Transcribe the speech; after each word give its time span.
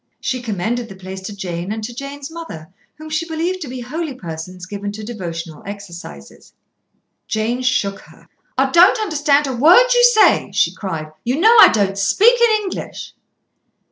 She 0.19 0.41
commended 0.41 0.89
the 0.89 0.95
place 0.95 1.21
to 1.21 1.35
Jane, 1.35 1.71
and 1.71 1.83
to 1.83 1.93
Jane's 1.93 2.31
mother, 2.31 2.73
whom 2.95 3.07
she 3.11 3.27
believed 3.27 3.61
to 3.61 3.67
be 3.67 3.81
holy 3.81 4.15
persons 4.15 4.65
given 4.65 4.91
to 4.93 5.03
devotional 5.03 5.61
exercises. 5.63 6.53
Jane 7.27 7.61
shook 7.61 7.99
her. 7.99 8.27
"I 8.57 8.71
don't 8.71 8.99
understand 8.99 9.45
a 9.45 9.53
word 9.55 9.93
you 9.93 10.03
say," 10.05 10.49
she 10.55 10.73
cried. 10.73 11.11
"You 11.23 11.39
know 11.39 11.55
I 11.61 11.67
don't. 11.71 11.99
Speak 11.99 12.33
in 12.41 12.63
English." 12.63 13.13